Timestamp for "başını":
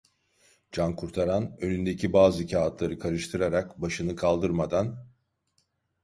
3.81-4.15